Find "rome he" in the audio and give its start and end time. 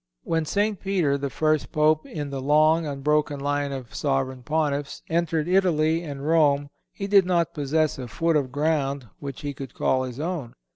6.25-7.05